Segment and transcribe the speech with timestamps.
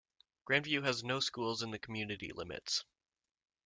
[0.49, 2.85] Grandview has no schools in the community limits.